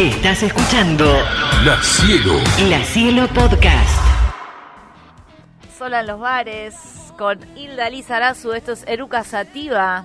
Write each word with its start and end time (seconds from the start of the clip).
Estás 0.00 0.42
escuchando 0.42 1.04
La 1.62 1.76
Cielo. 1.82 2.32
La 2.70 2.82
Cielo 2.82 3.28
Podcast. 3.34 4.00
Sola 5.76 6.00
en 6.00 6.06
los 6.06 6.18
bares 6.18 6.74
con 7.18 7.38
Hilda 7.54 7.90
Lizarazu. 7.90 8.52
Esto 8.52 8.72
es 8.72 8.82
Eruca 8.88 9.24
Sativa. 9.24 10.04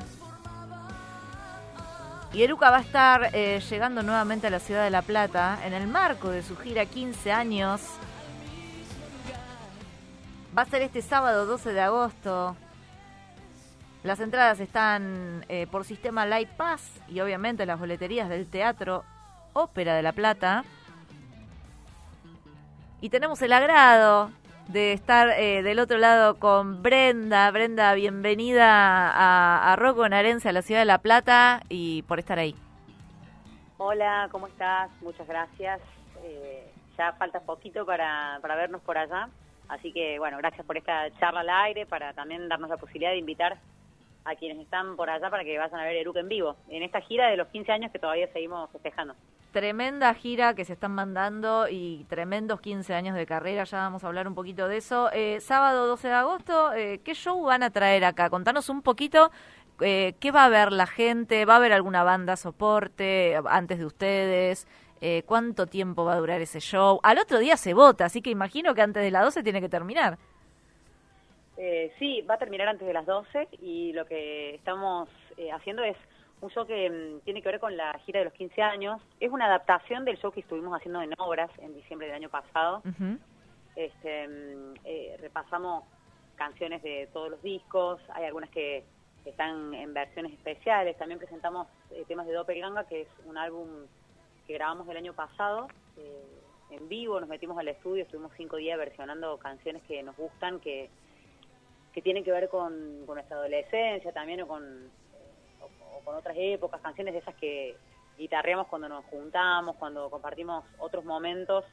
Y 2.34 2.44
Eruca 2.44 2.72
va 2.72 2.80
a 2.80 2.82
estar 2.82 3.30
eh, 3.32 3.62
llegando 3.70 4.04
nuevamente 4.04 4.48
a 4.48 4.50
la 4.50 4.60
ciudad 4.60 4.84
de 4.84 4.90
La 4.90 5.02
Plata 5.02 5.60
en 5.66 5.72
el 5.72 5.88
marco 5.88 6.30
de 6.30 6.44
su 6.44 6.58
gira 6.58 6.86
15 6.86 7.32
años. 7.32 7.80
Va 10.58 10.64
a 10.64 10.66
ser 10.66 10.82
este 10.82 11.02
sábado 11.02 11.46
12 11.46 11.72
de 11.72 11.80
agosto. 11.80 12.58
Las 14.04 14.20
entradas 14.20 14.60
están 14.60 15.46
eh, 15.48 15.68
por 15.72 15.86
sistema 15.86 16.26
Light 16.26 16.50
Pass 16.50 16.82
y 17.08 17.22
obviamente 17.22 17.66
las 17.66 17.80
boleterías 17.80 18.28
del 18.28 18.46
Teatro 18.46 19.06
Ópera 19.58 19.96
de 19.96 20.02
La 20.02 20.12
Plata. 20.12 20.66
Y 23.00 23.10
tenemos 23.10 23.42
el 23.42 23.54
agrado 23.54 24.30
de 24.68 24.92
estar 24.92 25.30
eh, 25.30 25.64
del 25.64 25.80
otro 25.80 25.98
lado 25.98 26.40
con 26.40 26.84
Brenda. 26.84 27.50
Brenda, 27.52 27.94
bienvenida 27.94 29.12
a, 29.12 29.72
a 29.72 29.76
Rock 29.78 29.96
Bonaerense, 29.96 30.50
a 30.50 30.52
la 30.52 30.62
ciudad 30.62 30.82
de 30.82 30.86
La 30.86 30.98
Plata, 30.98 31.62
y 31.70 32.02
por 32.02 32.20
estar 32.20 32.38
ahí. 32.38 32.54
Hola, 33.78 34.28
¿cómo 34.30 34.48
estás? 34.48 34.90
Muchas 35.02 35.26
gracias. 35.26 35.80
Eh, 36.24 36.70
ya 36.98 37.14
falta 37.14 37.40
poquito 37.40 37.86
para, 37.86 38.40
para 38.42 38.56
vernos 38.56 38.82
por 38.82 38.98
allá. 38.98 39.30
Así 39.70 39.94
que, 39.94 40.20
bueno, 40.20 40.38
gracias 40.38 40.66
por 40.66 40.76
esta 40.76 41.10
charla 41.18 41.40
al 41.40 41.50
aire, 41.50 41.86
para 41.86 42.12
también 42.12 42.50
darnos 42.50 42.70
la 42.70 42.78
posibilidad 42.78 43.12
de 43.12 43.20
invitar 43.20 43.58
a 44.26 44.36
quienes 44.36 44.60
están 44.60 44.96
por 44.96 45.10
allá 45.10 45.30
para 45.30 45.44
que 45.44 45.58
vayan 45.58 45.80
a 45.80 45.86
ver 45.86 45.96
Eruca 45.96 46.20
en 46.20 46.28
vivo, 46.28 46.56
en 46.70 46.84
esta 46.84 47.02
gira 47.02 47.30
de 47.30 47.38
los 47.38 47.48
15 47.50 47.72
años 47.72 47.92
que 47.92 48.00
todavía 48.00 48.28
seguimos 48.34 48.70
festejando. 48.72 49.16
Tremenda 49.52 50.14
gira 50.14 50.54
que 50.54 50.66
se 50.66 50.74
están 50.74 50.94
mandando 50.94 51.68
y 51.70 52.06
tremendos 52.10 52.60
15 52.60 52.94
años 52.94 53.16
de 53.16 53.26
carrera, 53.26 53.64
ya 53.64 53.78
vamos 53.78 54.04
a 54.04 54.08
hablar 54.08 54.28
un 54.28 54.36
poquito 54.36 54.68
de 54.68 54.78
eso. 54.78 55.10
Eh, 55.14 55.40
sábado 55.40 55.88
12 55.88 56.08
de 56.10 56.14
agosto, 56.14 56.74
eh, 56.74 57.00
¿qué 57.06 57.14
show 57.14 57.42
van 57.42 57.64
a 57.64 57.70
traer 57.70 58.04
acá? 58.04 58.30
Contanos 58.30 58.68
un 58.68 58.82
poquito 58.82 59.32
eh, 59.82 60.16
qué 60.20 60.32
va 60.32 60.46
a 60.46 60.50
ver 60.50 60.72
la 60.72 60.88
gente, 60.88 61.46
va 61.46 61.54
a 61.54 61.58
haber 61.58 61.74
alguna 61.74 62.04
banda 62.04 62.38
soporte 62.38 63.38
antes 63.46 63.78
de 63.78 63.86
ustedes, 63.86 64.68
eh, 65.02 65.24
cuánto 65.26 65.68
tiempo 65.68 66.06
va 66.06 66.14
a 66.14 66.18
durar 66.18 66.42
ese 66.42 66.60
show. 66.60 67.00
Al 67.04 67.18
otro 67.18 67.40
día 67.40 67.58
se 67.58 67.74
vota, 67.74 68.06
así 68.06 68.22
que 68.22 68.30
imagino 68.30 68.74
que 68.74 68.82
antes 68.82 69.04
de 69.04 69.12
las 69.12 69.24
12 69.24 69.44
tiene 69.44 69.62
que 69.62 69.70
terminar. 69.70 70.18
Eh, 71.58 71.94
sí, 72.00 72.22
va 72.22 72.36
a 72.36 72.38
terminar 72.38 72.68
antes 72.68 72.86
de 72.88 72.94
las 72.94 73.06
12 73.06 73.48
y 73.62 73.94
lo 73.94 74.06
que 74.06 74.56
estamos 74.56 75.10
eh, 75.38 75.52
haciendo 75.52 75.84
es 75.84 75.96
un 76.42 76.50
show 76.50 76.66
que 76.66 76.90
mm, 76.90 77.22
tiene 77.22 77.42
que 77.42 77.50
ver 77.50 77.60
con 77.60 77.76
la 77.76 77.98
gira 78.00 78.20
de 78.20 78.26
los 78.26 78.34
15 78.34 78.62
años. 78.62 79.02
Es 79.20 79.32
una 79.32 79.46
adaptación 79.46 80.06
del 80.06 80.18
show 80.18 80.32
que 80.32 80.42
estuvimos 80.42 80.76
haciendo 80.76 81.02
en 81.02 81.14
Obras 81.18 81.50
en 81.60 81.74
diciembre 81.74 82.08
del 82.08 82.18
año 82.18 82.30
pasado. 82.30 82.82
Este, 83.76 84.28
mm, 84.28 84.74
eh, 84.84 85.18
repasamos 85.22 85.84
canciones 86.36 86.84
de 86.84 87.08
todos 87.14 87.30
los 87.30 87.42
discos, 87.42 88.02
hay 88.14 88.26
algunas 88.26 88.50
que 88.50 88.84
están 89.24 89.74
en 89.74 89.94
versiones 89.94 90.34
especiales. 90.34 90.98
También 90.98 91.20
presentamos 91.20 91.68
eh, 91.92 92.04
temas 92.08 92.28
de 92.28 92.34
Doppelganga, 92.34 92.86
que 92.86 93.02
es 93.02 93.08
un 93.26 93.38
álbum 93.38 93.68
que 94.46 94.54
grabamos 94.54 94.88
el 94.90 94.98
año 94.98 95.14
pasado. 95.14 95.68
eh, 95.98 96.42
en 96.72 96.90
vivo, 96.90 97.20
nos 97.20 97.30
metimos 97.30 97.58
al 97.60 97.68
estudio, 97.68 98.04
estuvimos 98.04 98.32
cinco 98.36 98.58
días 98.58 98.78
versionando 98.78 99.38
canciones 99.38 99.84
que 99.84 100.02
nos 100.02 100.18
gustan, 100.18 100.60
que 100.60 100.90
que 101.96 102.02
tienen 102.02 102.26
que 102.26 102.32
ver 102.32 102.50
con, 102.50 103.06
con 103.06 103.16
nuestra 103.16 103.38
adolescencia 103.38 104.12
también 104.12 104.42
o 104.42 104.48
con, 104.48 104.92
o, 105.62 105.98
o 105.98 106.04
con 106.04 106.16
otras 106.16 106.36
épocas, 106.38 106.82
canciones 106.82 107.14
de 107.14 107.22
esas 107.22 107.34
que 107.36 107.78
guitarreamos 108.18 108.68
cuando 108.68 108.90
nos 108.90 109.06
juntamos, 109.06 109.78
cuando 109.78 110.10
compartimos 110.10 110.66
otros 110.78 111.06
momentos, 111.06 111.64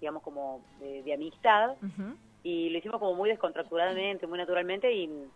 digamos 0.00 0.22
como 0.22 0.62
de, 0.80 1.02
de 1.02 1.14
amistad, 1.14 1.76
y 2.42 2.68
lo 2.68 2.78
hicimos 2.78 2.98
como 2.98 3.14
muy 3.14 3.30
descontracturadamente, 3.30 4.26
muy 4.26 4.38
naturalmente 4.38 4.92
y, 4.92 5.28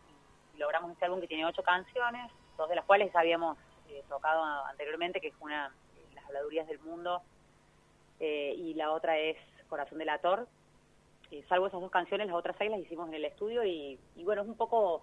logramos 0.59 0.91
este 0.91 1.05
álbum 1.05 1.21
que 1.21 1.29
tiene 1.29 1.45
ocho 1.45 1.63
canciones, 1.63 2.31
dos 2.57 2.67
de 2.71 2.77
las 2.77 2.87
cuales 2.87 3.15
habíamos 3.15 3.59
eh, 3.91 4.03
tocado 4.09 4.43
anteriormente, 4.65 5.21
que 5.21 5.29
es 5.29 5.35
una, 5.41 5.71
Las 6.15 6.25
habladurías 6.25 6.67
del 6.67 6.79
mundo, 6.79 7.21
eh, 8.21 8.55
y 8.57 8.73
la 8.73 8.91
otra 8.91 9.19
es 9.19 9.37
Corazón 9.69 9.99
del 9.99 10.09
Ator, 10.09 10.49
eh, 11.31 11.45
salvo 11.49 11.67
esas 11.67 11.81
dos 11.81 11.91
canciones, 11.91 12.27
las 12.27 12.37
otras 12.37 12.57
seis 12.59 12.71
las 12.71 12.81
hicimos 12.81 13.09
en 13.09 13.15
el 13.15 13.25
estudio 13.25 13.65
y, 13.65 13.99
y 14.17 14.25
bueno, 14.25 14.43
es 14.43 14.49
un 14.49 14.57
poco 14.57 15.03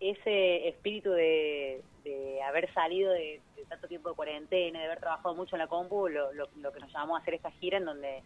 ese 0.00 0.68
espíritu 0.68 1.10
de, 1.10 1.82
de 2.04 2.42
haber 2.42 2.72
salido 2.72 3.12
de, 3.12 3.40
de 3.56 3.64
tanto 3.64 3.88
tiempo 3.88 4.10
de 4.10 4.14
cuarentena, 4.14 4.78
de 4.78 4.86
haber 4.86 5.00
trabajado 5.00 5.34
mucho 5.34 5.56
en 5.56 5.60
la 5.60 5.66
compu, 5.66 6.08
lo, 6.08 6.32
lo, 6.32 6.48
lo 6.56 6.72
que 6.72 6.80
nos 6.80 6.92
llamó 6.92 7.16
a 7.16 7.20
hacer 7.20 7.34
esta 7.34 7.50
gira 7.52 7.78
en 7.78 7.84
donde 7.84 8.22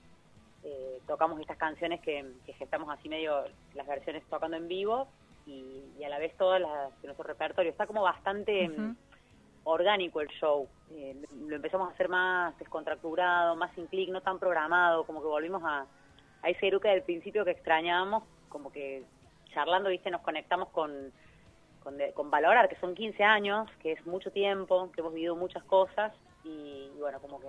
eh, 0.64 1.00
tocamos 1.06 1.40
estas 1.40 1.56
canciones 1.56 2.00
que, 2.00 2.24
que 2.46 2.52
gestamos 2.52 2.88
así 2.90 3.08
medio 3.08 3.44
las 3.74 3.86
versiones 3.86 4.22
tocando 4.28 4.56
en 4.56 4.69
vivo 4.69 5.08
y, 5.46 5.82
y 5.98 6.04
a 6.04 6.08
la 6.08 6.19
vez 6.19 6.36
todas 6.36 6.60
las 6.60 7.00
de 7.00 7.08
nuestro 7.08 7.26
repertorio. 7.26 7.70
Está 7.70 7.86
como 7.86 8.02
bastante 8.02 8.69
mm, 8.69 8.96
orgánico 9.64 10.20
el 10.20 10.28
show. 10.28 10.69
Eh, 10.90 11.16
lo 11.46 11.56
empezamos 11.56 11.88
a 11.88 11.94
hacer 11.94 12.08
más 12.08 12.56
descontracturado, 12.58 13.56
más 13.56 13.74
sin 13.74 13.86
clic, 13.86 14.10
no 14.10 14.20
tan 14.20 14.38
programado, 14.38 15.04
como 15.04 15.20
que 15.20 15.26
volvimos 15.26 15.62
a, 15.64 15.86
a 16.42 16.48
ese 16.50 16.66
Eruca 16.66 16.88
del 16.91 17.03
principio 17.03 17.44
que 17.44 17.53
extrañábamos, 17.53 18.25
como 18.48 18.70
que 18.72 19.03
charlando, 19.54 19.88
viste, 19.91 20.10
nos 20.10 20.22
conectamos 20.22 20.69
con, 20.70 20.91
con, 21.82 21.97
de- 21.98 22.12
con 22.12 22.30
valorar 22.30 22.69
que 22.69 22.76
son 22.76 22.94
15 22.94 23.22
años, 23.25 23.69
que 23.80 23.92
es 23.92 24.06
mucho 24.06 24.30
tiempo, 24.30 24.91
que 24.92 25.00
hemos 25.00 25.14
vivido 25.14 25.36
muchas 25.36 25.62
cosas 25.64 26.12
y, 26.44 26.91
bueno, 26.98 27.20
como 27.20 27.41
que 27.41 27.48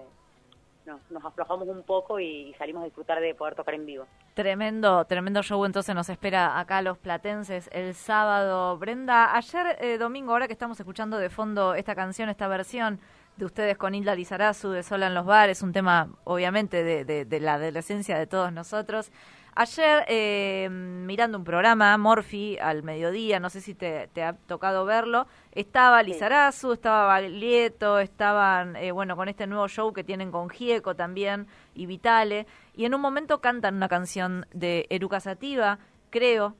nos, 0.86 1.26
aflojamos 1.26 1.68
un 1.68 1.84
poco 1.84 2.20
y, 2.20 2.50
y 2.50 2.54
salimos 2.56 2.82
a 2.82 2.86
disfrutar 2.86 3.22
de 3.22 3.34
poder 3.34 3.56
tocar 3.56 3.74
en 3.74 3.86
vivo. 3.86 4.06
Tremendo, 4.34 5.06
tremendo 5.06 5.42
show 5.42 5.64
entonces 5.64 5.96
nos 5.96 6.10
espera 6.10 6.60
acá 6.60 6.82
los 6.82 6.98
platenses 6.98 7.70
el 7.72 7.94
sábado. 7.94 8.78
Brenda, 8.78 9.34
ayer 9.36 9.78
eh, 9.80 9.98
domingo, 9.98 10.34
ahora 10.34 10.48
que 10.48 10.54
estamos 10.54 10.78
escuchando 10.80 11.18
de 11.18 11.30
fondo 11.30 11.74
esta 11.76 11.96
canción, 11.96 12.28
esta 12.30 12.48
versión 12.50 13.00
de 13.36 13.46
ustedes 13.46 13.78
con 13.78 13.96
Hilda 13.96 14.16
Lizarazu 14.16 14.70
de 14.70 14.84
Sola 14.84 15.08
en 15.08 15.14
los 15.14 15.26
Bares, 15.26 15.62
un 15.62 15.74
tema 15.74 16.10
obviamente 16.24 16.84
de, 16.84 17.06
de, 17.06 17.26
de 17.26 17.40
la 17.40 17.56
adolescencia 17.56 18.18
de 18.18 18.28
todos 18.28 18.52
nosotros. 18.52 19.12
Ayer, 19.56 20.04
eh, 20.08 20.68
mirando 20.72 21.38
un 21.38 21.44
programa, 21.44 21.96
Morphy, 22.00 22.58
al 22.58 22.82
mediodía, 22.82 23.40
no 23.40 23.52
sé 23.52 23.62
si 23.62 23.76
te, 23.76 24.10
te 24.12 24.24
ha 24.24 24.34
tocado 24.34 24.84
verlo, 24.84 25.28
estaba 25.52 26.02
Sí. 26.02 26.08
Lizarazu, 26.08 26.74
estaba 26.74 27.06
Baglietto, 27.06 28.00
estaban, 28.00 28.76
eh, 28.78 28.92
bueno, 28.92 29.16
con 29.16 29.30
este 29.30 29.46
nuevo 29.46 29.68
show 29.68 29.94
que 29.94 30.04
tienen 30.04 30.32
con 30.32 30.50
Gieco 30.50 30.96
también 30.96 31.46
y 31.76 31.86
Vitale, 31.86 32.48
y 32.76 32.86
en 32.86 32.96
un 32.96 33.02
momento 33.02 33.42
cantan 33.42 33.76
una 33.76 33.90
canción 33.90 34.48
de 34.54 34.88
Eruca 34.90 35.20
Sativa, 35.20 35.78
creo. 36.10 36.56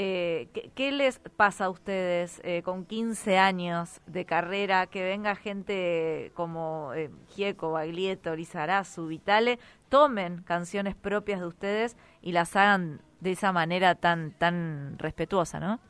Eh, 0.00 0.48
¿qué, 0.76 0.92
les 0.92 1.18
pasa 1.18 1.64
a 1.64 1.70
ustedes 1.70 2.40
eh, 2.44 2.62
con 2.62 2.84
15 2.84 3.36
años 3.36 4.00
de 4.06 4.24
carrera, 4.24 4.86
que 4.86 5.02
venga 5.02 5.34
gente 5.34 6.30
como 6.36 6.92
eh, 6.94 7.10
Gieco, 7.30 7.72
Baglietto, 7.72 8.36
Lizarazu, 8.36 9.08
Vitale, 9.08 9.58
tomen 9.88 10.44
canciones 10.44 10.94
propias 10.94 11.40
de 11.40 11.46
ustedes 11.46 11.96
y 12.22 12.30
las 12.30 12.54
hagan 12.54 13.00
de 13.18 13.32
esa 13.32 13.50
manera 13.50 13.96
tan 13.96 14.30
tan 14.38 14.96
respetuosa, 15.00 15.58
¿no? 15.58 15.80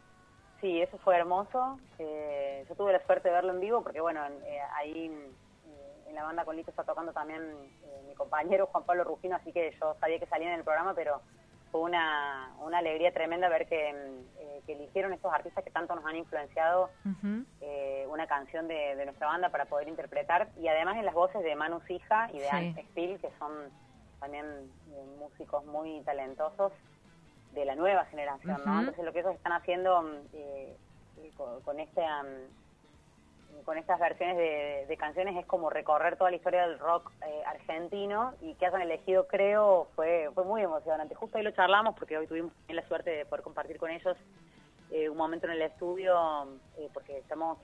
Sí, 0.62 0.80
eso 0.80 0.96
fue 1.04 1.14
hermoso. 1.18 1.78
Eh, 1.98 2.64
yo 2.66 2.74
tuve 2.76 2.94
la 2.94 3.04
suerte 3.04 3.28
de 3.28 3.34
verlo 3.34 3.52
en 3.52 3.60
vivo 3.60 3.82
porque, 3.82 4.00
bueno, 4.00 4.24
en- 4.24 4.42
eh, 4.46 4.60
ahí 4.78 5.04
en 6.08 6.14
la 6.14 6.22
banda 6.24 6.46
con 6.46 6.56
Lito 6.56 6.70
está 6.70 6.82
tocando 6.82 7.12
también 7.12 7.42
mi 8.08 8.14
compañero 8.14 8.68
Juan 8.72 8.84
Pablo 8.84 9.04
Rufino, 9.04 9.36
así 9.36 9.52
que 9.52 9.76
yo 9.78 9.94
sabía 10.00 10.18
que 10.18 10.24
salía 10.24 10.48
en 10.48 10.60
el 10.60 10.64
programa, 10.64 10.94
pero 10.94 11.20
fue 11.70 11.80
una, 11.82 12.50
una 12.60 12.78
alegría 12.78 13.12
tremenda 13.12 13.48
ver 13.48 13.66
que, 13.66 13.92
mm, 13.92 14.38
eh, 14.40 14.62
que 14.66 14.72
eligieron 14.74 15.12
estos 15.12 15.32
artistas 15.32 15.62
que 15.64 15.70
tanto 15.70 15.94
nos 15.94 16.04
han 16.06 16.16
influenciado 16.16 16.90
eh, 17.60 18.06
una 18.08 18.26
canción 18.26 18.68
de, 18.68 18.96
de 18.96 19.04
nuestra 19.04 19.26
banda 19.26 19.50
para 19.50 19.66
poder 19.66 19.88
interpretar 19.88 20.48
y 20.58 20.68
además 20.68 20.96
en 20.96 21.04
las 21.04 21.14
voces 21.14 21.42
de 21.42 21.54
Manu 21.56 21.80
Sija 21.86 22.28
y 22.32 22.38
de 22.38 22.48
Sí. 22.48 22.82
Spiel, 22.90 23.18
que 23.20 23.30
son 23.38 23.52
también 24.20 24.44
eh, 24.90 25.04
músicos 25.18 25.64
muy 25.66 26.00
talentosos 26.02 26.72
de 27.52 27.64
la 27.64 27.74
nueva 27.74 28.04
generación. 28.06 28.56
Entonces 28.80 29.04
lo 29.04 29.12
que 29.12 29.20
ellos 29.20 29.34
están 29.34 29.52
haciendo 29.52 30.02
mm, 30.02 31.36
con, 31.36 31.60
con 31.62 31.80
este 31.80 32.04
am, 32.04 32.26
con 33.64 33.78
estas 33.78 33.98
versiones 33.98 34.36
de, 34.36 34.86
de 34.88 34.96
canciones 34.96 35.36
es 35.36 35.46
como 35.46 35.70
recorrer 35.70 36.16
toda 36.16 36.30
la 36.30 36.36
historia 36.36 36.66
del 36.66 36.78
rock 36.78 37.10
eh, 37.26 37.42
argentino 37.46 38.34
y 38.40 38.54
que 38.54 38.66
hayan 38.66 38.82
elegido, 38.82 39.26
creo, 39.26 39.88
fue 39.94 40.30
fue 40.34 40.44
muy 40.44 40.62
emocionante. 40.62 41.14
Justo 41.14 41.38
ahí 41.38 41.44
lo 41.44 41.50
charlamos 41.52 41.94
porque 41.96 42.16
hoy 42.18 42.26
tuvimos 42.26 42.52
la 42.68 42.86
suerte 42.88 43.10
de 43.10 43.26
poder 43.26 43.42
compartir 43.42 43.78
con 43.78 43.90
ellos 43.90 44.16
eh, 44.90 45.08
un 45.08 45.16
momento 45.16 45.46
en 45.46 45.52
el 45.52 45.62
estudio 45.62 46.16
eh, 46.78 46.88
porque 46.92 47.18
estamos 47.18 47.58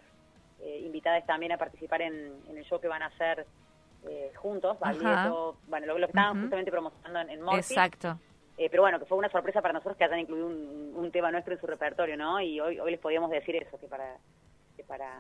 eh, 0.61 0.81
invitadas 0.85 1.25
también 1.27 1.53
a 1.53 1.59
participar 1.59 2.03
en, 2.03 2.33
en 2.49 2.59
el 2.59 2.65
show 2.65 2.81
que 2.81 2.89
van 2.89 3.03
a 3.03 3.07
hacer 3.07 3.47
eh, 4.07 4.33
juntos, 4.37 4.77
bueno, 4.81 5.87
lo, 5.87 5.99
lo 5.99 6.07
que 6.07 6.11
estaban 6.11 6.43
justamente 6.43 6.71
promocionando 6.71 7.33
en, 7.33 7.41
en. 7.41 7.49
Exacto. 7.57 8.19
Eh, 8.57 8.69
pero 8.71 8.83
bueno, 8.83 8.99
que 8.99 9.07
fue 9.07 9.19
una 9.19 9.31
sorpresa 9.31 9.63
para 9.63 9.73
nosotros 9.73 9.97
que 9.97 10.05
hayan 10.05 10.21
incluido 10.21 10.47
un, 10.47 10.93
un 10.95 11.11
tema 11.11 11.33
nuestro 11.33 11.55
en 11.55 11.61
su 11.61 11.67
repertorio, 11.67 12.17
¿no? 12.17 12.41
Y 12.41 12.61
hoy, 12.61 12.79
hoy 12.79 12.91
les 12.91 13.01
podíamos 13.01 13.31
decir 13.31 13.57
eso, 13.57 13.79
que 13.79 13.89
para, 13.89 14.17
que 14.77 14.85
para 14.85 15.11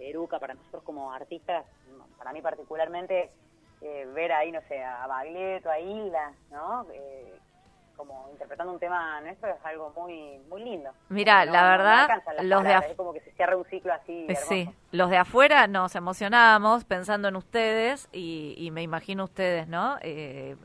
Eruca, 0.00 0.38
para 0.38 0.54
nosotros 0.54 0.82
como 0.82 1.12
artistas, 1.12 1.64
para 2.18 2.32
mí 2.32 2.42
particularmente, 2.42 3.30
eh, 3.80 4.06
ver 4.14 4.32
ahí, 4.32 4.52
no 4.52 4.60
sé, 4.68 4.82
a 4.82 5.06
Baglietto, 5.06 5.70
a 5.70 5.78
Hilda, 5.78 6.32
¿no? 6.50 6.86
Eh, 6.92 7.34
como 7.96 8.28
interpretando 8.32 8.72
un 8.72 8.78
tema 8.78 9.20
nuestro 9.20 9.50
es 9.50 9.64
algo 9.64 9.92
muy 9.96 10.38
muy 10.48 10.62
lindo. 10.64 10.90
Mira, 11.08 11.44
la 11.44 11.70
verdad, 11.70 12.08
los 12.42 12.64
de 12.64 12.74
es 12.74 12.96
como 12.96 13.12
que 13.12 13.20
se 13.20 13.30
cierra 13.32 13.56
un 13.56 13.64
ciclo 13.66 13.92
así. 13.92 14.26
Eh, 14.28 14.34
sí, 14.34 14.68
los 14.90 15.10
de 15.10 15.18
afuera 15.18 15.66
nos 15.66 15.94
emocionábamos 15.94 16.84
pensando 16.84 17.28
en 17.28 17.36
ustedes 17.36 18.08
y, 18.12 18.68
me 18.72 18.82
imagino 18.82 19.24
ustedes, 19.24 19.68
¿no? 19.68 19.98
Eh, 20.00 20.56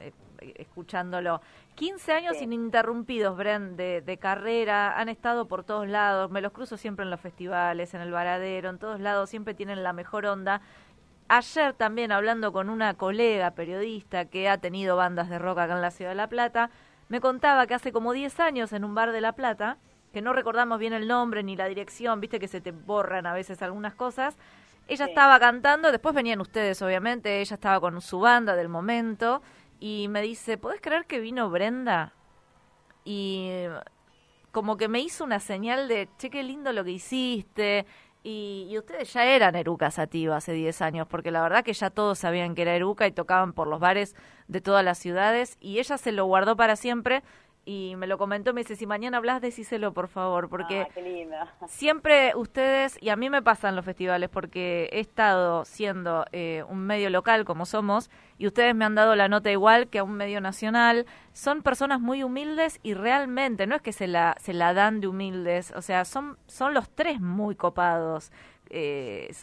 escuchándolo. 0.56 1.42
15 1.76 2.14
años 2.14 2.42
ininterrumpidos, 2.42 3.38
Bren, 3.38 3.78
de, 3.78 4.02
de, 4.02 4.18
carrera, 4.18 5.00
han 5.00 5.10
estado 5.10 5.48
por 5.48 5.64
todos 5.64 5.88
lados, 5.88 6.32
me 6.32 6.42
los 6.42 6.52
cruzo 6.52 6.78
siempre 6.78 7.04
en 7.04 7.12
los 7.12 7.20
festivales, 7.20 7.94
en 7.94 8.02
el 8.02 8.12
varadero, 8.12 8.70
en 8.70 8.80
todos 8.80 9.00
lados, 9.00 9.30
siempre 9.30 9.54
tienen 9.54 9.84
la 9.84 9.94
mejor 9.94 10.26
onda. 10.26 10.62
Ayer 11.30 11.74
también 11.74 12.12
hablando 12.12 12.54
con 12.54 12.70
una 12.70 12.94
colega 12.94 13.52
periodista 13.52 14.26
que 14.26 14.48
ha 14.48 14.60
tenido 14.60 14.96
bandas 14.96 15.30
de 15.30 15.40
rock 15.40 15.60
acá 15.60 15.74
en 15.76 15.82
la 15.82 15.92
Ciudad 15.92 16.12
de 16.12 16.16
La 16.16 16.30
Plata, 16.30 16.70
me 17.10 17.20
contaba 17.20 17.68
que 17.68 17.74
hace 17.74 17.92
como 17.92 18.14
10 18.14 18.40
años 18.40 18.72
en 18.74 18.86
un 18.86 18.96
bar 18.96 19.12
de 19.12 19.22
La 19.22 19.34
Plata, 19.34 19.78
que 20.14 20.22
no 20.22 20.34
recordamos 20.34 20.80
bien 20.80 20.94
el 20.94 21.08
nombre 21.08 21.44
ni 21.44 21.56
la 21.56 21.68
dirección, 21.68 22.22
viste 22.22 22.40
que 22.40 22.48
se 22.48 22.62
te 22.62 22.72
borran 22.72 23.26
a 23.26 23.34
veces 23.34 23.62
algunas 23.62 23.94
cosas, 23.94 24.38
ella 24.88 25.06
estaba 25.06 25.38
cantando, 25.38 25.92
después 25.92 26.16
venían 26.16 26.40
ustedes 26.40 26.82
obviamente, 26.82 27.42
ella 27.42 27.56
estaba 27.56 27.82
con 27.82 28.00
su 28.02 28.22
banda 28.22 28.56
del 28.56 28.70
momento 28.70 29.42
y 29.80 30.08
me 30.10 30.22
dice, 30.22 30.58
¿podés 30.58 30.82
creer 30.82 31.06
que 31.06 31.20
vino 31.20 31.50
Brenda? 31.50 32.14
Y 33.06 33.50
como 34.52 34.78
que 34.78 34.88
me 34.88 35.00
hizo 35.00 35.24
una 35.24 35.40
señal 35.40 35.88
de, 35.88 36.10
che, 36.18 36.30
qué 36.30 36.44
lindo 36.44 36.74
lo 36.74 36.84
que 36.84 36.92
hiciste, 36.92 37.86
y, 38.30 38.78
ustedes 38.78 39.14
ya 39.14 39.24
eran 39.24 39.56
Eruca 39.56 39.90
Sativa 39.90 40.36
hace 40.36 40.52
10 40.52 40.82
años, 40.82 41.08
porque 41.08 41.32
la 41.32 41.42
verdad 41.42 41.64
que 41.64 41.72
ya 41.72 41.90
todos 41.90 42.20
sabían 42.20 42.56
que 42.56 42.64
era 42.64 42.76
Eruca 42.76 43.08
y 43.08 43.14
tocaban 43.14 43.54
por 43.54 43.68
los 43.68 43.80
bares 43.80 44.18
de 44.50 44.60
todas 44.60 44.84
las 44.84 44.98
ciudades 44.98 45.58
y 45.62 45.80
ella 45.80 45.98
se 45.98 46.12
lo 46.12 46.26
guardó 46.26 46.58
para 46.58 46.76
siempre 46.76 47.24
y 47.68 47.98
me 47.98 48.08
lo 48.08 48.18
comentó, 48.18 48.54
me 48.54 48.62
dice, 48.62 48.78
si 48.78 48.88
mañana 48.88 49.18
hablas, 49.18 49.42
decíselo, 49.42 49.92
por 49.92 50.08
favor, 50.08 50.48
porque 50.48 50.88
siempre 51.68 52.32
ustedes, 52.34 52.98
y 53.02 53.10
a 53.10 53.18
mí 53.18 53.30
me 53.30 53.42
pasan 53.42 53.76
los 53.76 53.84
festivales, 53.84 54.30
porque 54.30 54.88
he 54.94 55.02
estado 55.02 55.66
siendo 55.66 56.26
eh, 56.32 56.64
un 56.70 56.80
medio 56.80 57.10
local 57.10 57.44
como 57.44 57.66
somos, 57.66 58.10
y 58.38 58.48
ustedes 58.48 58.74
me 58.74 58.86
han 58.86 58.96
dado 58.96 59.18
la 59.18 59.28
nota 59.28 59.52
igual 59.52 59.90
que 59.90 60.00
a 60.00 60.06
un 60.06 60.14
medio 60.14 60.40
nacional, 60.40 61.08
son 61.34 61.62
personas 61.62 62.00
muy 62.00 62.24
humildes 62.24 62.80
y 62.84 62.94
realmente, 62.94 63.68
no 63.68 63.76
es 63.76 63.82
que 63.82 63.92
se 63.92 64.08
la, 64.08 64.38
se 64.40 64.54
la 64.54 64.74
dan 64.74 65.02
de 65.02 65.08
humildes, 65.08 65.74
o 65.76 65.82
sea, 65.82 66.06
son, 66.06 66.38
son 66.48 66.74
los 66.74 66.90
tres 66.90 67.20
muy 67.20 67.56
copados. 67.56 68.32
Eh, 68.70 69.34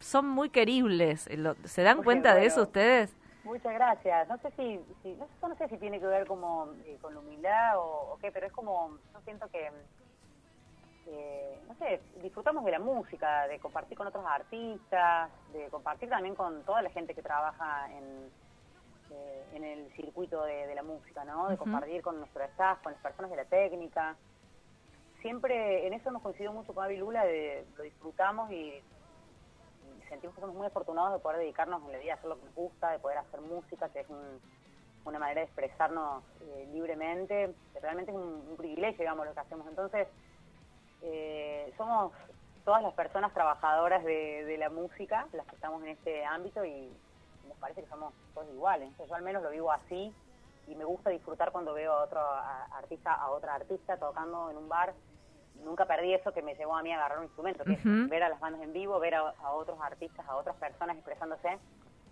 son 0.00 0.26
muy 0.28 0.50
queribles. 0.50 1.28
¿Se 1.64 1.82
dan 1.82 2.02
cuenta 2.02 2.34
de 2.34 2.46
eso 2.46 2.62
ustedes? 2.62 3.14
Muchas 3.44 3.72
gracias. 3.72 4.28
No 4.28 4.36
sé 4.38 4.50
si, 4.52 4.80
no, 5.16 5.56
sé 5.56 5.68
si 5.68 5.78
tiene 5.78 5.98
que 5.98 6.06
ver 6.06 6.26
como 6.26 6.72
eh, 6.84 6.98
con 7.00 7.14
la 7.14 7.20
humildad 7.20 7.78
o, 7.78 8.18
qué, 8.20 8.30
pero 8.30 8.46
es 8.46 8.52
como, 8.52 8.98
yo 9.12 9.20
siento 9.24 9.48
que, 9.48 9.70
no 11.66 11.74
sé, 11.76 12.00
disfrutamos 12.22 12.64
de 12.64 12.72
la 12.72 12.78
música, 12.78 13.48
de 13.48 13.58
compartir 13.58 13.96
con 13.96 14.06
otros 14.06 14.24
artistas, 14.26 15.30
de 15.52 15.68
compartir 15.68 16.08
también 16.08 16.34
con 16.34 16.62
toda 16.64 16.82
la 16.82 16.90
gente 16.90 17.14
que 17.14 17.22
trabaja 17.22 17.88
en, 17.92 18.30
eh, 19.10 19.44
en 19.54 19.64
el 19.64 19.92
circuito 19.94 20.44
de, 20.44 20.74
la 20.74 20.82
música, 20.82 21.24
¿no? 21.24 21.48
De 21.48 21.56
compartir 21.56 22.00
con 22.00 22.18
nuestro 22.18 22.44
staff, 22.44 22.80
con 22.82 22.92
las 22.92 23.02
personas 23.02 23.30
de 23.30 23.36
la 23.38 23.44
técnica. 23.44 24.16
Siempre 25.20 25.86
en 25.86 25.92
eso 25.92 26.10
hemos 26.10 26.22
coincidido 26.22 26.52
mucho 26.52 26.72
con 26.72 26.84
Avi 26.84 26.96
Lula, 26.96 27.24
de, 27.24 27.66
lo 27.76 27.82
disfrutamos 27.82 28.50
y 28.52 28.80
sentimos 30.08 30.34
que 30.34 30.40
somos 30.40 30.56
muy 30.56 30.66
afortunados 30.66 31.12
de 31.12 31.18
poder 31.18 31.38
dedicarnos 31.38 31.82
en 31.84 31.92
la 31.92 31.98
vida 31.98 32.12
a 32.12 32.16
hacer 32.16 32.28
lo 32.28 32.38
que 32.38 32.46
nos 32.46 32.54
gusta, 32.54 32.90
de 32.90 32.98
poder 32.98 33.18
hacer 33.18 33.40
música, 33.40 33.88
que 33.88 34.00
es 34.00 34.06
una 35.04 35.18
manera 35.18 35.40
de 35.40 35.46
expresarnos 35.46 36.22
eh, 36.42 36.68
libremente, 36.72 37.54
realmente 37.80 38.12
es 38.12 38.16
un, 38.16 38.56
privilegio, 38.56 38.98
digamos, 38.98 39.26
lo 39.26 39.34
que 39.34 39.40
hacemos. 39.40 39.66
Entonces, 39.66 40.08
eh, 41.02 41.72
somos 41.76 42.12
todas 42.64 42.82
las 42.82 42.92
personas 42.94 43.32
trabajadoras 43.32 44.04
de, 44.04 44.56
la 44.58 44.68
música, 44.68 45.26
las 45.32 45.46
que 45.46 45.54
estamos 45.54 45.82
en 45.82 45.88
este 45.88 46.24
ámbito 46.24 46.64
y 46.64 46.92
nos 47.48 47.56
parece 47.58 47.82
que 47.82 47.88
somos 47.88 48.12
todos 48.34 48.48
iguales. 48.50 48.90
yo 48.98 49.14
al 49.14 49.22
menos 49.22 49.42
lo 49.42 49.50
vivo 49.50 49.72
así 49.72 50.12
y 50.68 50.74
me 50.74 50.84
gusta 50.84 51.10
disfrutar 51.10 51.50
cuando 51.50 51.72
veo 51.72 51.92
a 51.92 52.04
otro 52.04 52.20
artista, 52.72 53.14
a 53.14 53.30
otra 53.30 53.54
artista 53.54 53.96
tocando 53.96 54.50
en 54.50 54.58
un 54.58 54.68
bar 54.68 54.94
nunca 55.64 55.86
perdí 55.86 56.14
eso 56.14 56.32
que 56.32 56.42
me 56.42 56.54
llevó 56.54 56.76
a 56.76 56.82
mí 56.82 56.92
a 56.92 56.96
agarrar 56.96 57.18
un 57.18 57.24
instrumento, 57.24 57.64
que 57.64 57.74
es 57.74 58.08
ver 58.08 58.22
a 58.22 58.28
las 58.28 58.40
bandas 58.40 58.62
en 58.62 58.72
vivo, 58.72 58.98
ver 58.98 59.14
a, 59.14 59.52
otros 59.52 59.78
artistas, 59.80 60.26
a 60.28 60.36
otras 60.36 60.56
personas 60.56 60.96
expresándose. 60.96 61.58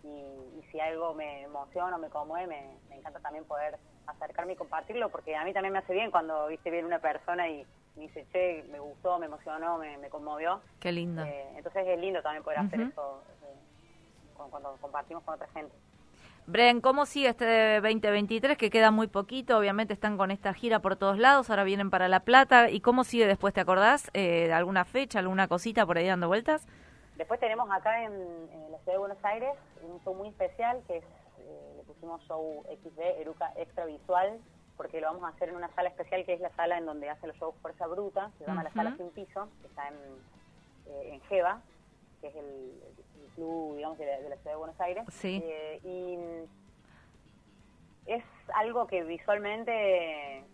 Y, 0.04 0.46
si 0.70 0.78
algo 0.80 1.14
me 1.14 1.44
emociona 1.44 1.96
o 1.96 1.98
me 1.98 2.10
conmueve, 2.10 2.46
me, 2.90 2.96
encanta 2.96 3.20
también 3.20 3.46
poder 3.46 3.78
acercarme 4.06 4.52
y 4.52 4.56
compartirlo, 4.56 5.08
porque 5.08 5.34
a 5.34 5.42
mí 5.44 5.54
también 5.54 5.72
me 5.72 5.78
hace 5.78 5.94
bien 5.94 6.10
cuando 6.10 6.46
viste 6.48 6.70
bien 6.70 6.84
una 6.84 6.98
persona 6.98 7.48
y 7.48 7.64
me 7.96 8.02
dice, 8.02 8.26
che, 8.30 8.64
me 8.70 8.78
gustó, 8.78 9.18
me 9.18 9.26
emocionó, 9.26 9.78
me, 9.78 10.08
conmovió. 10.10 10.60
Qué 10.78 10.92
lindo. 10.92 11.22
Eh, 11.24 11.54
entonces 11.56 11.86
es 11.86 11.98
lindo 11.98 12.20
también 12.20 12.44
poder 12.44 12.58
hacer 12.58 12.82
eso 12.82 13.22
eh, 13.44 13.54
cuando 14.50 14.76
compartimos 14.78 15.22
con 15.24 15.34
otra 15.36 15.48
gente. 15.48 15.74
Bren, 16.48 16.80
¿cómo 16.80 17.04
sigue 17.04 17.28
este 17.28 17.78
2023 17.82 18.56
que 18.56 18.70
queda 18.70 18.90
muy 18.90 19.06
poquito? 19.06 19.58
Obviamente 19.58 19.92
están 19.92 20.16
con 20.16 20.30
esta 20.30 20.54
gira 20.54 20.78
por 20.80 20.96
todos 20.96 21.18
lados, 21.18 21.50
ahora 21.50 21.62
vienen 21.62 21.90
para 21.90 22.08
La 22.08 22.20
Plata. 22.20 22.70
¿Y 22.70 22.80
cómo 22.80 23.04
sigue 23.04 23.26
después? 23.26 23.52
¿Te 23.52 23.60
acordás 23.60 24.10
eh, 24.14 24.46
de 24.46 24.54
alguna 24.54 24.86
fecha, 24.86 25.18
alguna 25.18 25.46
cosita 25.46 25.84
por 25.84 25.98
ahí 25.98 26.06
dando 26.06 26.26
vueltas? 26.26 26.66
Después 27.18 27.38
tenemos 27.38 27.70
acá 27.70 28.02
en, 28.02 28.12
la 28.72 28.78
ciudad 28.78 28.94
de 28.94 28.98
Buenos 28.98 29.22
Aires 29.24 29.50
un 29.82 30.02
show 30.02 30.14
muy 30.14 30.28
especial 30.28 30.82
que 30.86 30.96
es, 30.96 31.04
eh, 31.04 31.74
le 31.76 31.82
pusimos 31.82 32.22
show 32.22 32.64
XD, 32.82 32.98
Eruca 33.20 33.52
Extra 33.56 33.84
Visual, 33.84 34.38
porque 34.78 35.02
lo 35.02 35.08
vamos 35.08 35.24
a 35.24 35.28
hacer 35.36 35.50
en 35.50 35.56
una 35.56 35.68
sala 35.74 35.90
especial 35.90 36.24
que 36.24 36.32
es 36.32 36.40
la 36.40 36.50
sala 36.56 36.78
en 36.78 36.86
donde 36.86 37.10
hace 37.10 37.26
los 37.26 37.36
shows 37.36 37.56
Fuerza 37.60 37.86
Bruta, 37.86 38.30
se 38.38 38.46
llama 38.46 38.62
la 38.64 38.72
Sala 38.72 38.96
Sin 38.96 39.10
Piso, 39.10 39.50
que 39.60 39.66
está 39.66 39.88
en, 39.88 39.96
eh, 40.86 41.10
en 41.12 41.20
Jeva, 41.28 41.60
que 42.22 42.28
es 42.28 42.36
el, 42.36 42.72
club, 43.38 43.76
digamos, 43.76 43.98
de 43.98 44.06
la, 44.06 44.36
ciudad 44.36 44.52
de 44.52 44.56
Buenos 44.56 44.80
Aires. 44.80 45.04
Sí. 45.10 45.40
Eh, 45.44 45.80
y 45.84 46.07
algo 48.58 48.86
que 48.86 49.02
visualmente 49.04 50.44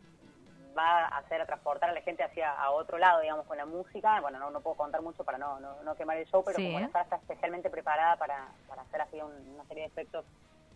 va 0.77 1.07
a 1.07 1.19
hacer 1.19 1.41
a 1.41 1.47
transportar 1.47 1.91
a 1.91 1.93
la 1.93 2.03
gente 2.03 2.23
hacia 2.23 2.53
a 2.53 2.71
otro 2.71 2.99
lado, 2.99 3.21
digamos, 3.21 3.47
con 3.47 3.57
la 3.57 3.67
música. 3.67 4.21
Bueno, 4.21 4.39
no, 4.39 4.51
no 4.51 4.61
puedo 4.61 4.77
contar 4.77 5.03
mucho 5.03 5.25
para 5.25 5.39
no, 5.39 5.61
no, 5.61 5.95
quemar 5.95 6.17
el 6.17 6.27
show, 6.27 6.43
pero 6.45 6.57
como 6.57 6.81
la 6.81 6.89
sala 6.89 7.05
está 7.05 7.17
especialmente 7.17 7.71
preparada 7.71 8.17
para, 8.17 8.49
para 8.69 8.83
hacer 8.83 9.01
así 9.01 9.21
una 9.21 9.65
serie 9.65 9.85
de 9.85 9.89
efectos 9.89 10.25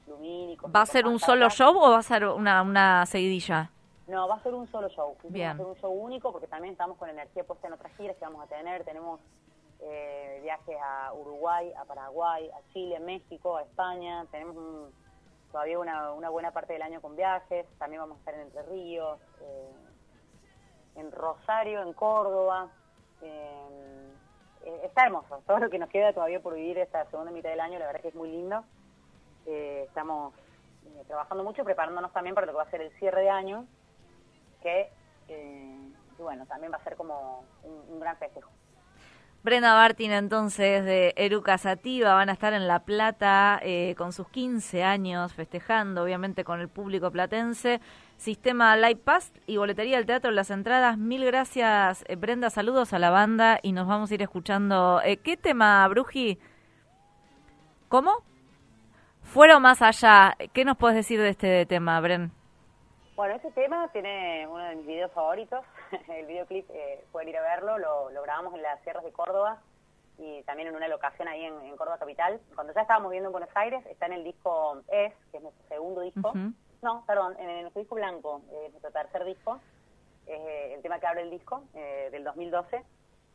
lumínicos. 0.07 0.71
¿Va 0.75 0.83
a 0.83 0.87
ser 0.87 1.07
un 1.07 1.19
solo 1.19 1.51
show 1.51 1.77
o 1.77 1.91
va 1.91 1.99
a 1.99 2.03
ser 2.03 2.27
una, 2.27 2.63
una 2.63 3.07
seguidilla? 3.07 3.71
No, 4.07 4.27
va 4.27 4.37
a 4.37 4.43
ser 4.43 4.55
un 4.55 4.67
solo 4.69 4.89
show. 4.89 5.17
Bien. 5.25 5.49
Va 5.49 5.53
a 5.53 5.57
ser 5.57 5.67
un 5.67 5.77
show 5.77 5.93
único 5.93 6.33
porque 6.33 6.47
también 6.47 6.73
estamos 6.73 6.97
con 6.97 7.11
energía 7.11 7.45
puesta 7.45 7.67
en 7.67 7.75
otras 7.75 7.93
giras 7.97 8.17
que 8.17 8.25
vamos 8.25 8.43
a 8.43 8.47
tener. 8.47 8.85
Tenemos 8.85 9.21
eh, 9.81 10.41
viajes 10.43 10.77
a 10.83 11.13
Uruguay, 11.13 11.73
a 11.79 11.85
Paraguay, 11.85 12.49
a 12.51 12.73
Chile, 12.73 12.99
México, 13.01 13.59
a 13.59 13.63
España. 13.63 14.25
Tenemos 14.31 14.93
todavía 15.51 15.79
una, 15.79 16.13
una, 16.13 16.31
buena 16.31 16.51
parte 16.53 16.73
del 16.73 16.83
año 16.83 17.01
con 17.01 17.17
viajes. 17.17 17.67
También 17.79 18.03
vamos 18.03 18.17
a 18.17 18.21
estar 18.21 18.35
en 18.35 18.41
Entre 18.43 18.63
Ríos, 18.63 19.19
eh, 19.41 19.73
en 20.97 21.13
Rosario, 21.13 21.83
en 21.83 21.93
Córdoba. 21.93 22.71
Eh, 23.23 24.13
está 24.83 25.07
hermoso. 25.07 25.43
Todo 25.47 25.59
lo 25.59 25.71
que 25.71 25.79
nos 25.79 25.91
queda 25.91 26.13
todavía 26.13 26.41
por 26.41 26.55
vivir 26.55 26.79
esta 26.79 27.05
segunda 27.11 27.33
mitad 27.33 27.51
del 27.51 27.61
año, 27.61 27.79
la 27.79 27.87
verdad 27.87 28.01
que 28.01 28.09
es 28.09 28.15
muy 28.15 28.31
lindo. 28.31 28.65
Eh, 29.47 29.85
estamos 29.87 30.35
trabajando 31.07 31.45
mucho, 31.45 31.65
preparándonos 31.65 32.13
también 32.13 32.35
para 32.35 32.47
lo 32.47 32.53
que 32.53 32.59
va 32.59 32.65
a 32.65 32.71
ser 32.71 32.83
el 32.83 32.91
cierre 32.99 33.23
de 33.23 33.31
año, 33.31 33.67
que, 34.63 34.91
bueno, 36.19 36.45
también 36.47 36.73
va 36.73 36.77
a 36.77 36.85
ser 36.85 36.97
como 36.97 37.45
un 37.63 38.01
gran 38.01 38.17
festejo. 38.19 38.51
Brenda 39.49 39.73
Bartin 39.73 40.13
entonces 40.13 40.85
de 40.85 41.15
Eruca 41.17 41.57
Sativa 41.57 42.13
van 42.13 42.29
a 42.29 42.33
estar 42.33 42.53
en 42.53 42.69
La 42.69 42.81
Plata 42.81 43.59
eh, 43.63 43.95
con 43.97 44.13
sus 44.13 44.29
15 44.29 44.85
años 44.85 45.33
festejando 45.33 46.03
obviamente 46.03 46.45
con 46.45 46.61
el 46.61 46.69
público 46.69 47.11
platense. 47.11 47.81
Sistema 48.19 48.77
Live 48.77 48.97
Pass 48.97 49.33
y 49.47 49.57
boletería 49.57 49.97
del 49.97 50.05
teatro 50.05 50.33
las 50.33 50.51
entradas. 50.51 50.99
Mil 50.99 51.25
gracias 51.25 52.05
eh, 52.09 52.17
Brenda, 52.17 52.51
saludos 52.51 52.93
a 52.93 52.99
la 52.99 53.09
banda 53.09 53.59
y 53.63 53.73
nos 53.73 53.89
vamos 53.89 54.11
a 54.11 54.15
ir 54.17 54.21
escuchando. 54.21 55.01
Eh, 55.03 55.17
¿Qué 55.17 55.39
tema, 55.39 55.89
Bruji? 55.89 56.39
¿Cómo? 57.89 58.23
Fuera 59.23 59.57
o 59.57 59.61
más 59.61 59.81
allá. 59.81 60.37
¿Qué 60.53 60.67
nos 60.67 60.77
puedes 60.77 60.95
decir 60.95 61.23
de 61.23 61.31
este 61.31 61.65
tema, 61.65 61.99
Bren? 62.03 62.38
Bueno, 63.19 63.35
ese 63.35 63.51
tema 63.51 63.89
tiene 63.91 64.47
uno 64.47 64.63
de 64.63 64.77
mis 64.77 64.87
videos 64.87 65.11
favoritos. 65.11 65.65
el 66.09 66.27
videoclip, 66.27 66.71
eh, 66.71 67.05
pueden 67.11 67.29
ir 67.29 67.37
a 67.37 67.43
verlo, 67.43 67.77
lo, 67.77 68.23
grabamos 68.23 68.55
en 68.55 68.63
las 68.63 68.81
sierras 68.83 69.03
de 69.03 69.11
Córdoba 69.11 69.61
y 70.19 70.45
también 70.45 70.69
en 70.69 70.77
una 70.77 70.87
locación 70.87 71.27
ahí 71.27 71.45
en, 71.45 71.77
Córdoba 71.77 71.99
Capital. 71.99 72.41
Cuando 72.55 72.73
ya 72.75 72.83
estábamos 72.83 73.11
viendo 73.11 73.31
en 73.31 73.33
Buenos 73.33 73.51
Aires, 73.57 73.85
está 73.87 74.07
en 74.07 74.13
el 74.13 74.23
disco 74.23 74.83
Es, 74.87 75.13
que 75.33 75.39
es 75.39 75.43
nuestro 75.43 75.67
segundo 75.67 76.03
disco. 76.03 76.33
No, 76.81 77.05
perdón, 77.09 77.35
en, 77.41 77.63
nuestro 77.63 77.81
disco 77.81 77.97
blanco, 77.97 78.41
eh, 78.53 78.69
nuestro 78.71 78.93
tercer 78.93 79.25
disco, 79.25 79.59
es 80.29 80.39
eh, 80.39 80.75
el 80.75 80.83
tema 80.83 81.01
que 81.01 81.09
abre 81.09 81.23
el 81.23 81.31
disco, 81.31 81.65
eh, 81.75 82.11
del 82.13 82.23
2012. 82.23 82.85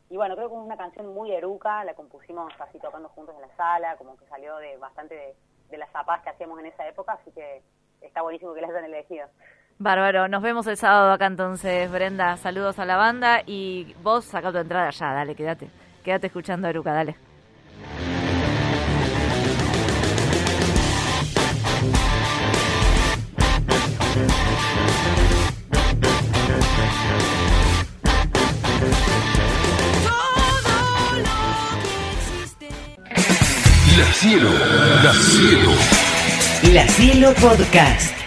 y 0.08 0.16
bueno, 0.16 0.34
creo 0.34 0.48
que 0.48 0.54
es 0.54 0.60
una 0.62 0.78
canción 0.78 1.12
muy 1.12 1.30
eruca, 1.30 1.84
la 1.84 1.92
compusimos 1.92 2.50
así 2.58 2.78
tocando 2.78 3.10
juntos 3.10 3.34
en 3.34 3.42
la 3.42 3.54
sala, 3.54 3.98
como 3.98 4.16
que 4.16 4.24
salió 4.28 4.56
de 4.56 4.78
bastante 4.78 5.14
de, 5.14 5.36
de 5.68 5.76
las 5.76 5.90
zapas 5.92 6.22
que 6.22 6.30
hacíamos 6.30 6.58
en 6.60 6.66
esa 6.66 6.88
época, 6.88 7.18
así 7.20 7.30
que 7.32 7.62
está 8.00 8.22
buenísimo 8.22 8.54
que 8.54 8.62
la 8.62 8.68
hayan 8.68 8.86
elegido. 8.86 9.28
Bárbaro, 9.84 10.28
nos 10.28 10.40
vemos 10.40 10.66
el 10.66 10.78
sábado 10.78 11.12
acá 11.12 11.26
entonces, 11.26 11.92
Brenda. 11.92 12.38
Saludos 12.38 12.78
a 12.78 12.86
la 12.86 12.96
banda 12.96 13.42
y 13.44 13.94
vos 14.02 14.24
saca 14.24 14.50
tu 14.50 14.56
entrada 14.56 14.88
ya, 14.88 15.12
dale, 15.12 15.34
quédate. 15.34 15.68
Quédate 16.02 16.28
escuchando 16.28 16.66
a 16.66 16.70
Eruca, 16.70 16.94
dale. 16.94 17.16
La 33.98 34.12
Cielo, 34.14 34.50
La 35.02 35.12
Cielo. 35.12 35.70
La 36.72 36.88
Cielo 36.88 37.34
Podcast. 37.34 38.23